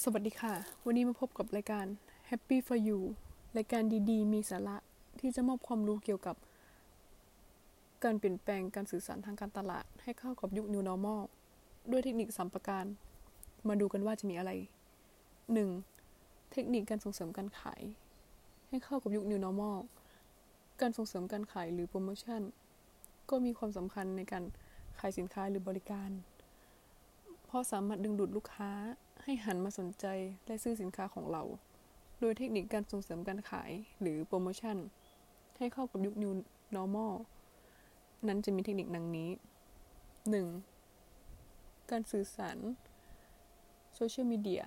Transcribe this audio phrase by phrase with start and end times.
[0.00, 0.54] สวัสดีค่ะ
[0.84, 1.86] วันนี้มาพบกับรายการ
[2.30, 3.00] Happy for You
[3.56, 4.76] รายการดีๆ มีสาระ
[5.20, 6.36] ที่จะมอบความรู้เกี่ยวกับ
[8.04, 11.22] การเปลี่ยนแปลงการสื่อสารทางการตลาด ให้เข้ากับยุค New Normal
[11.90, 12.84] ด้วยเทคนิคสามประการ
[13.68, 14.50] มาดูกันว่าจะมีอะไร
[15.32, 16.52] 1.
[16.52, 17.82] เทคนิคการส่งเสริมการขาย
[18.68, 19.78] ให้เข้ากับยุค New Normal
[20.80, 22.40] การส่งเสริมการขายหรือโปรโมชั่น
[23.30, 24.44] ก็มีความสำคัญในการ
[24.98, 26.10] ขายสินค้าหรือบริการ
[27.46, 28.72] เพราะสามารถดึงดูดลูกค้า
[29.22, 30.06] ให้หันมาสนใจ
[30.46, 31.42] และซื้อสินค้าของเรา
[32.20, 33.70] โดยเทคนิคการส่งเสริมการขาย
[34.00, 34.76] หรือโปรโมชั่น
[35.58, 36.32] ให้เข้ากับยุค New
[36.76, 37.14] Normal
[38.26, 39.30] นั้นจะมีเทคนิคดังนี้
[41.00, 41.90] 1.
[41.90, 42.58] การสื่อสาร
[43.94, 44.62] โซเชียลมีเดีย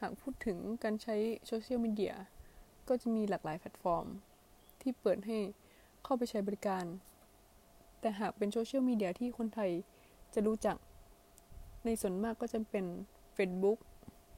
[0.00, 2.14] หากพูดถึงการใช้โซเชียลมีเดีย
[2.88, 4.06] ก็จะมีหลากหลายแพลตฟอร์ม
[4.80, 5.38] ที่เปิดให้
[6.04, 6.84] เข้าไปใช้บริการ
[8.00, 9.70] แต่หากเป็นโซเชียลมีเดียที่คนไทย
[10.34, 10.76] จะรู้จัก
[11.84, 12.86] ในส่วนมากก็จะเป็น
[13.36, 13.78] Facebook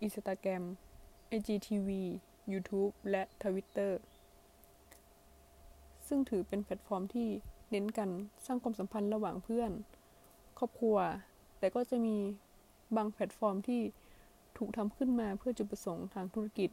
[0.05, 0.63] Instagram
[1.37, 1.89] IGTV
[2.53, 3.93] YouTube และ Twitter
[6.09, 7.29] ซึ่งถือเป็นแพลตฟอร์มที่
[7.71, 8.11] เน้นการ
[8.47, 9.71] สร้างความสัมพันธ์ระหว่างเพื่อน
[10.59, 10.97] ครอบครัว
[11.59, 12.17] แต่ก็จะมี
[12.97, 13.81] บางแพลตฟอร์มที่
[14.59, 16.71] ถูกทำขึ้นมาเพื่อจุดประสงค์ทางธุรกิจ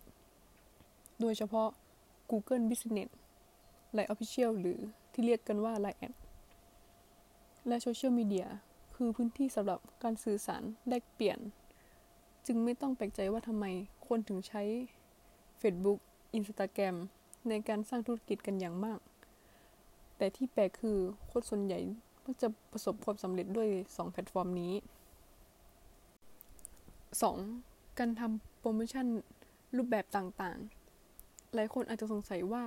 [1.22, 1.70] โดยเฉพาะ
[2.32, 3.10] Google Business
[3.96, 4.80] Line Official หรือ
[5.14, 6.14] ที่เรียกกันว่า Line Ad
[7.68, 8.48] และโซเชียลมีเดีย
[8.96, 11.40] คือพื้นที่สำหรับการสื่อสารแลกเปลี่ยน
[12.48, 13.66] จึงไม่ต้องแปลกใจว่าทำไม
[14.08, 14.64] คนถึงใช้
[15.62, 16.00] Facebook
[16.38, 16.96] Instagram
[17.50, 19.00] ในการสร้างธุรกิจกันอย่างมาก
[20.18, 20.98] แต่ที่แปลกคือ
[21.32, 21.80] คนส่วนใหญ่
[22.24, 24.74] มักจะประสบความสำเร็จด้วย 2 แพลตฟอร์มนี้
[27.36, 28.00] 2.
[28.00, 29.06] การทำโปรโมชั่น
[29.78, 32.64] รูปแบบต่างๆ หลายคนอาจจะสงสัยว่า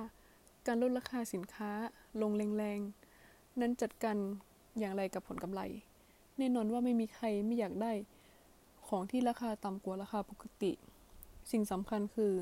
[0.67, 1.71] การลดราคาสินค้า
[2.21, 4.17] ลงแรงๆ นั้นจัดการ
[4.79, 5.61] อย่างไรกับผลกำไร
[6.37, 7.91] แน่นอนว่าไม่มีใครไม่อยากได้
[8.89, 10.71] ของที่ราคาต่ำกว่าราคาปกติ
[11.51, 12.33] สิ่งสำคัญคือ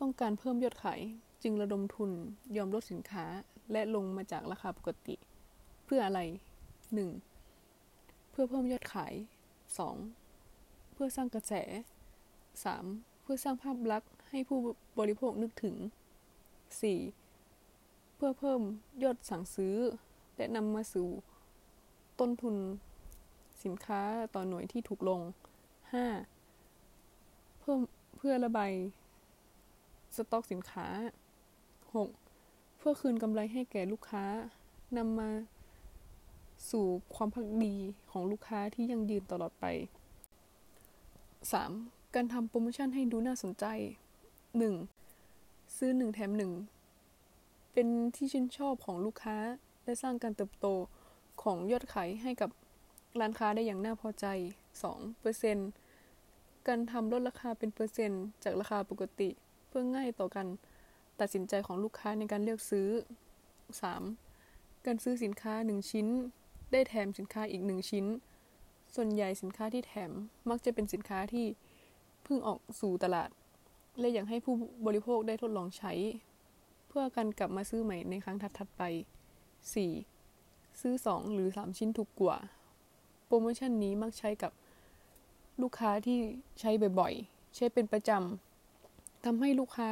[0.00, 1.00] ต้องการเพิ่มยอดขาย
[1.42, 2.10] จึงระดมทุน
[2.56, 3.24] ยอมลดสินค้า
[3.72, 5.14] และลงมาจากราคาปกติ
[5.84, 6.20] เพื่ออะไร
[7.44, 8.30] 1.
[8.30, 9.14] เพื่อเพิ่มยอดขาย
[9.98, 10.92] 2.
[10.92, 11.52] เพื่อสร้างกระแส
[12.74, 13.22] 3.
[13.22, 14.58] เพื่อสร้างภาพลักษณ์ให้ผู้
[14.98, 15.76] บริโภคนึกถึง
[17.36, 18.16] 4.
[18.16, 18.60] เพื่อเพิ่ม
[19.02, 19.76] ยอดสั่งซื้อ
[20.36, 21.08] และนำมาสู่
[22.20, 22.56] ต้นทุน
[23.64, 24.02] สินค้า
[24.34, 25.20] ต่อหน่วยที่ถูกลง
[25.94, 27.60] 5.
[27.60, 27.80] เพิ่ม
[28.16, 28.72] เพื่อระบาย
[30.16, 30.86] สต็อกสินค้า
[32.04, 32.78] 6.
[32.78, 34.24] เพื่อคืนกำไรให้แก่ลูกค้า
[34.96, 35.30] นำมา
[36.70, 37.74] สู่ความพักดี
[38.10, 39.64] ของลูกค้าที่ยังยืนตลอดไป
[41.30, 42.14] 3.
[42.14, 43.64] การทำโปรโมชั่นให้ดูน่าสนใจ
[44.96, 45.76] 1.
[45.76, 46.30] ซื้อ 1 แถม
[47.02, 49.36] 1 เป็นที่ชื่นชอบของลูกค้า
[49.84, 50.66] และสร้างการเติบโต
[51.42, 52.50] ของยอดขายให้กับ
[53.20, 54.26] ร้านค้าได้อย่างน่าพอใจ
[54.78, 55.20] 2.
[55.20, 55.68] เปอร์เซ็นต์
[56.68, 59.30] การทำลดราคาเป็นเปอร์เซ็นต์จากราคาปกติ
[59.68, 60.48] เพื่อง่ายต่อการ
[61.20, 62.88] ตัดสินใจของลูกค้าในการเลือกซื้อ
[64.08, 64.86] 3.
[64.86, 66.06] การซื้อสินค้า 1 ชิ้น
[66.72, 68.06] ได้แถมสินค้าอีก 1 ชิ้น
[68.94, 70.10] ส่วนใหญ่สินค้าที่แถม
[70.48, 71.46] มักจะเป็นสินค้าที่
[72.22, 73.30] เพิ่งออกสู่ตลาด
[73.98, 74.54] และอยากให้ผู้
[74.86, 75.92] บริโภคได้ทดลองใช้
[76.88, 78.82] เพื่อการกลับมาซื้อใหม่ในครั้งถัดๆไป
[80.02, 80.80] 4.
[80.80, 82.38] ซื้อ 2 หรือ 3 ชิ้นถูกกว่า
[83.26, 84.52] โปรโมชั่นนี้มักใช้กับ
[85.62, 86.18] ลูกค้าที่
[86.60, 89.90] ใช้บ่อยๆ ใช้เป็นประจำทำให้ลูกค้า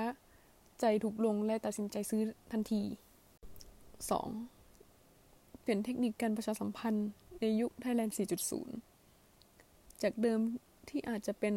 [0.80, 2.82] ใจถูกลงและตัดสินใจซื้อทันที
[4.02, 5.60] 2.
[5.60, 7.08] เปลี่ยนเทคนิคการประชาสัมพันธ์
[7.40, 8.12] ในยุค Thailand
[9.26, 10.40] 4.0 จากเดิม
[10.88, 11.54] ที่อาจจะเป็น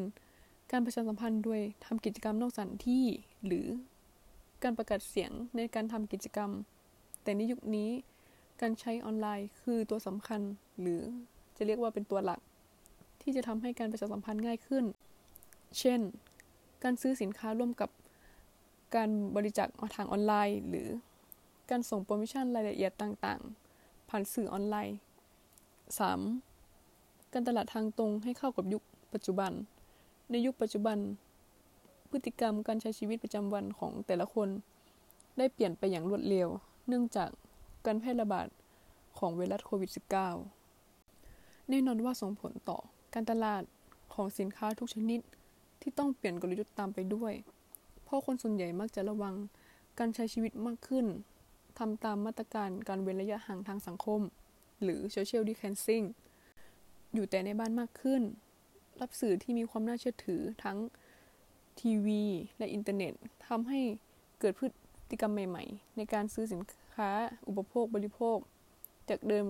[0.71, 3.05] การประชาสัมพันธ์โดยทำกิจกรรมนอกสถานที่
[3.45, 3.67] หรือ
[4.63, 6.51] การประกาศเสียงในการทำกิจกรรม
[7.23, 7.89] แต่ในยุคนี้
[8.61, 10.41] การใช้ออนไลน์คือตัวสำคัญ
[10.79, 11.01] หรือ
[11.57, 12.39] จะเรียกว่าเป็นตัวหลัก
[13.27, 14.85] ที่จะทำให้การประชาสัมพันธ์ง่ายขึ้น
[15.79, 15.99] เช่น
[16.83, 17.89] การซื้อสินค้าร่วมกับ
[18.95, 20.87] การบริจาคทางออนไลน์ หรือ
[21.69, 24.97] การส่งโปรโมชั่นรายละเอียดต่างๆ ผ่านสื่อออนไลน์
[26.53, 27.33] 3.
[27.33, 29.51] การตลาดทางตรงให้เข้ากับยุคปัจจุบัน
[30.31, 30.97] ในยุคปัจจุบัน
[32.11, 34.49] พฤติกรรมการใช้ชีวิตประจำวันของแต่ละคน
[35.37, 36.47] ได้เปลี่ยนไปอย่างรวดเร็ว
[36.87, 37.29] เนื่องจาก
[37.85, 38.47] การแพร่ระบาด
[39.17, 39.91] ของไวรัสโควิด
[40.75, 42.79] -19 แน่นอนว่าส่งผลต่อ
[43.17, 43.63] การตลาด
[44.13, 45.19] ของสินค้าทุกชนิด
[45.81, 47.33] ที่ต้องเปลี่ยนกลยุทธ์ตามไปด้วย
[48.03, 49.35] เพราะคนส่วนใหญ่มักจะระวัง
[49.99, 51.05] การใช้ชีวิตมากขึ้น
[51.79, 54.21] ทำตามมาตรการการเว้นระยะห่างทางสังคม
[54.83, 56.05] หรือ social distancing
[57.13, 58.21] อยู่แต่ในบ้านมากขึ้น
[59.01, 60.77] รับสื่อที่มีความน่าเชื่อถือทั้ง
[61.79, 62.23] ทีวี
[62.57, 63.13] และอินเทอร์เน็ต
[63.47, 63.79] ทำให้
[64.39, 64.65] เกิดพฤ
[65.11, 66.61] ติกรรมใหม่ ๆ ในการซื้อสิน
[66.95, 67.09] ค้า
[67.47, 68.37] อุปโภคบริโภค
[69.09, 69.45] จากเดิม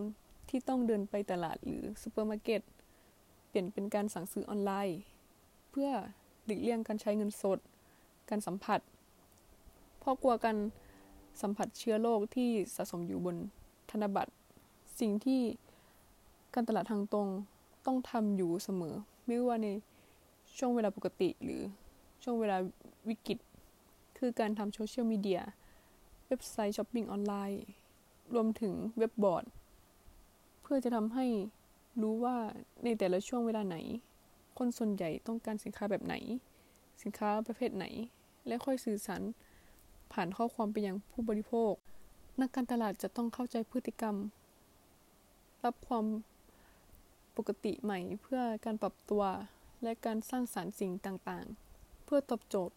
[0.49, 2.61] ที่ต้องเดินไปตลาดหรือซูเปอร์มาร์เก็ต
[3.55, 4.99] เปลี่ยนเป็นการสั่งซื้อออนไลน์
[5.71, 5.89] เพื่อ
[6.45, 7.59] หลีกเลี่ยงการใช้เงินสด
[8.29, 8.79] การสัมผัส
[9.99, 10.57] เพราะกลัวการ
[11.41, 13.35] สัมผัสเชื้อโรคที่สะสมอยู่บน
[13.91, 14.31] ธนบัตร
[14.99, 15.41] สิ่งที่
[16.53, 17.27] การตลาดทางตรง
[17.85, 18.95] ต้องทำอยู่เสมอ
[19.27, 19.67] ไม่ว่าใน
[20.57, 21.61] ช่วงเวลาปกติหรือ
[22.23, 22.57] ช่วงเวลา
[23.09, 23.37] วิกฤต
[24.17, 25.41] คือการทำโซเชียลมีเดีย
[26.27, 27.63] เว็บไซต์ช้อปปิ้งออนไลน์
[28.33, 29.45] รวมถึงเว็บบอร์ด
[30.61, 31.25] เพื่อจะทำให้
[32.01, 32.37] รู้ว่า
[32.83, 33.77] ในแต่ละช่วงเวลาไหน
[34.57, 36.15] คนส่วนใหญ่ต้องการสินค้าแบบไหน
[37.01, 37.85] สินค้าประเภทไหน
[38.47, 39.21] และค่อยสื่อสาร
[40.13, 41.73] ผ่านข้อความไปยังผู้บริโภค
[42.41, 44.15] นักการตลาดจะต้องเข้าใจพฤติกรรม
[45.63, 46.05] รับความ
[47.37, 49.23] ปกติใหม่เพื่อการปรับตัว
[49.83, 52.75] และการสร้างสารรค์สิ่งต่างๆ เพื่อตอบโจทย์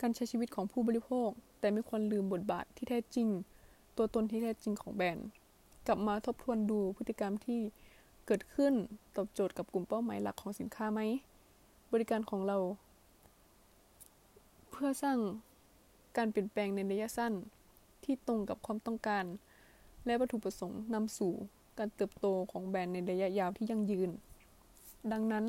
[0.00, 1.30] การใช้ชีวิตของผู้บริโภค
[1.60, 3.28] แต่ไม่ควรลืมบทบาทที่แท้จริง
[3.96, 5.28] ตัวตนที่แท้จริงของแบรนด์
[5.86, 7.60] กลับมาทบทวนดูพฤติกรรมที่
[8.26, 8.74] เกิดขึ้น
[9.16, 11.00] ตอบโจทย์กับกลุ่มเป้าหมายหลักของสินค้าไหม
[11.92, 12.58] บริการของเรา
[14.70, 15.18] เพื่อสร้าง
[16.16, 17.32] การเปลี่ยนแปลงในระยะสั้น
[18.04, 19.24] ที่ตรงกับความต้องการ
[20.06, 21.32] และวัตถุประสงค์นำสู่
[21.78, 24.10] การเติบโตของแบรนด์ในระยะยาวที่ยั่งยืน
[25.12, 25.44] ดังนั้น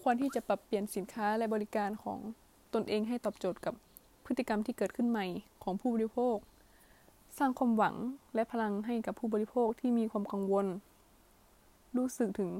[0.00, 2.18] ควรที่จะปรับเปลี่ยนสินค้าและบริการของ
[2.74, 3.74] ตนเองให้ตอบโจทย์กับ
[4.24, 5.26] พฤติกรรมที่เกิดขึ้นใหม่
[5.62, 6.36] ของผู้บริโภค
[7.38, 7.96] สร้างความหวัง
[8.34, 10.66] และพลังให้กับผู้บริโภคที่มีความกังวล
[11.96, 12.50] รู้สึกถึง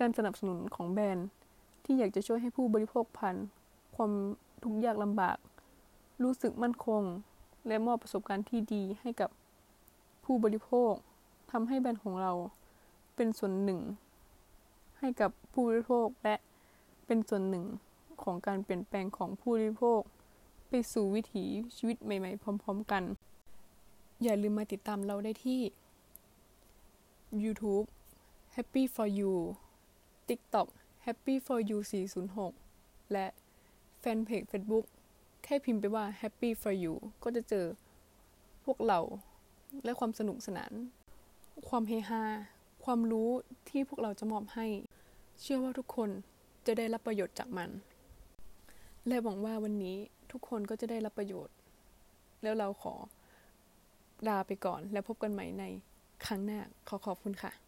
[0.00, 1.28] การสนับสนุนของแบรนด์
[1.84, 3.36] ที่อยากจะช่วยให้ผู้บริโภคผ่าน
[3.96, 4.12] ความ
[4.62, 5.36] ทุกข์ยากลำบาก
[6.22, 7.02] รู้สึกมั่นคง
[7.66, 9.30] และมอบประสบการณ์ที่ดีให้กับ
[10.24, 10.92] ผู้บริโภค
[11.52, 12.32] ทำให้แบรนด์ของเรา
[13.16, 13.80] เป็นส่วนหนึ่ง
[14.98, 16.34] ให้กับผู้บริโภคและ
[17.06, 17.64] เป็นส่วนหนึ่ง
[18.22, 20.00] ของการเปลี่ยนแปลงของผู้บริโภค
[20.68, 21.44] ไปสู่วิถี
[21.76, 23.02] ชีวิตใหม่ ๆ พร้อม ๆ กัน
[24.22, 25.60] อย่าลืมมาติดตามเราได้ที่
[27.42, 27.86] YouTube
[28.56, 29.34] Happy for You
[30.28, 30.68] TikTok
[31.06, 31.78] Happy for You
[32.44, 33.26] 406 และ
[34.00, 34.86] แฟนเพจ Facebook
[35.44, 37.66] แค่พิมพ์ไปว่า Happy for You ก็จะเจอ
[38.64, 39.00] พวกเรา
[39.84, 40.72] และความสนุกสนาน
[41.68, 42.22] ความเฮฮา
[42.84, 43.30] ความรู้
[43.68, 44.66] ที่พวกเราจะมอบให้
[45.40, 46.10] เชื่อว่าทุกคน
[46.66, 47.70] จะได้รับประโยชน์จากมัน
[49.06, 49.96] และหวังว่าวันนี้
[50.32, 51.54] ทุกคนก็จะได้รับประโยชน์
[52.42, 52.94] แล้วเราขอ
[54.28, 55.64] ลาไปก่อนและพบกันใหม่ใน
[56.26, 57.63] ครั้งหน้า ขอขอบคุณค่ะ